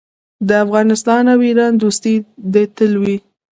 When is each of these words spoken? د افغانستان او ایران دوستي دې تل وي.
د 0.47 0.49
افغانستان 0.65 1.23
او 1.33 1.39
ایران 1.47 1.73
دوستي 1.81 2.15
دې 2.53 2.63
تل 2.75 2.91
وي. 3.01 3.17